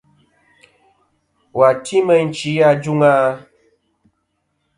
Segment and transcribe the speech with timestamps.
[1.57, 3.13] Wà ti meyn chi ajûŋ a?